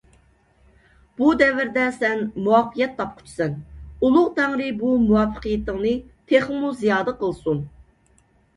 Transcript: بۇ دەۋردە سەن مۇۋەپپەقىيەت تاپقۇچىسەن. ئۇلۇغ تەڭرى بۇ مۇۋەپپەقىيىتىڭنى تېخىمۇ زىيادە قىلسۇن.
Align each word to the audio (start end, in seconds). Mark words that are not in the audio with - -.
بۇ 1.19 1.33
دەۋردە 1.41 1.83
سەن 1.97 2.23
مۇۋەپپەقىيەت 2.45 2.95
تاپقۇچىسەن. 3.03 3.53
ئۇلۇغ 4.07 4.33
تەڭرى 4.41 4.73
بۇ 4.81 4.91
مۇۋەپپەقىيىتىڭنى 5.05 5.95
تېخىمۇ 6.33 6.75
زىيادە 6.83 7.17
قىلسۇن. 7.25 7.65